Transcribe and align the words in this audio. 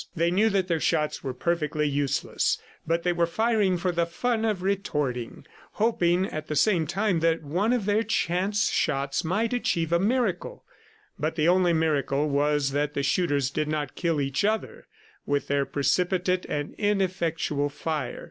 They 0.15 0.31
knew 0.31 0.49
that 0.49 0.67
their 0.67 0.79
shots 0.79 1.23
were 1.23 1.31
perfectly 1.31 1.87
useless, 1.87 2.59
but 2.87 3.03
they 3.03 3.13
were 3.13 3.27
firing 3.27 3.77
for 3.77 3.91
the 3.91 4.07
fun 4.07 4.45
of 4.45 4.63
retorting, 4.63 5.45
hoping 5.73 6.25
at 6.25 6.47
the 6.47 6.55
same 6.55 6.87
time 6.87 7.19
that 7.19 7.43
one 7.43 7.71
of 7.71 7.85
their 7.85 8.01
chance 8.01 8.71
shots 8.71 9.23
might 9.23 9.53
achieve 9.53 9.91
a 9.93 9.99
miracle; 9.99 10.63
but 11.19 11.35
the 11.35 11.47
only 11.47 11.73
miracle 11.73 12.27
was 12.27 12.71
that 12.71 12.95
the 12.95 13.03
shooters 13.03 13.51
did 13.51 13.67
not 13.67 13.93
kill 13.93 14.19
each 14.19 14.43
other 14.43 14.87
with 15.27 15.47
their 15.49 15.67
precipitate 15.67 16.47
and 16.49 16.73
ineffectual 16.79 17.69
fire. 17.69 18.19